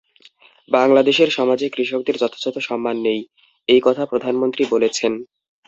বাংলাদেশের 0.71 1.29
সমাজে 1.29 1.67
কৃষকদের 1.69 2.15
যথাযথ 2.17 2.55
সম্মান 2.59 2.95
নেই, 3.01 3.21
এই 3.69 3.81
কথা 3.83 4.03
প্রধানমন্ত্রী 4.05 4.63
বলেছেন। 4.69 5.13